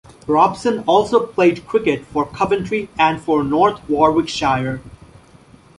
[0.25, 4.81] Robson also played cricket for Coventry and for North Warwickshire.